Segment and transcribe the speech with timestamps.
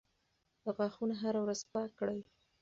[0.75, 2.19] غاښونه هره ورځ پاک کړئ.